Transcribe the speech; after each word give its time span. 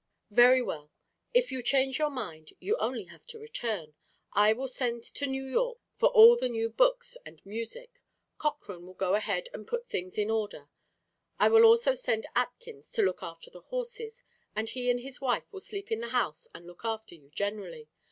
"Very 0.31 0.63
well. 0.63 0.91
If 1.31 1.51
you 1.51 1.61
change 1.61 1.99
your 1.99 2.09
mind, 2.09 2.53
you 2.59 2.73
have 2.77 2.81
only 2.81 3.05
to 3.27 3.37
return. 3.37 3.93
I 4.33 4.51
will 4.51 4.67
send 4.67 5.03
to 5.03 5.27
New 5.27 5.45
York 5.45 5.77
for 5.95 6.09
all 6.09 6.35
the 6.35 6.49
new 6.49 6.71
books 6.71 7.19
and 7.23 7.39
music. 7.45 8.01
Cochrane 8.39 8.87
will 8.87 8.95
go 8.95 9.13
ahead 9.13 9.47
and 9.53 9.67
put 9.67 9.87
things 9.87 10.17
in 10.17 10.31
order. 10.31 10.69
I 11.39 11.49
will 11.49 11.65
also 11.65 11.93
send 11.93 12.25
Atkins 12.35 12.89
to 12.93 13.03
look 13.03 13.21
after 13.21 13.51
the 13.51 13.61
horses; 13.61 14.23
and 14.55 14.69
he 14.69 14.89
and 14.89 15.01
his 15.01 15.21
wife 15.21 15.53
will 15.53 15.59
sleep 15.61 15.91
in 15.91 15.99
the 15.99 16.07
house 16.09 16.47
and 16.51 16.65
look 16.65 16.81
after 16.83 17.13
you 17.13 17.29
generally. 17.29 17.87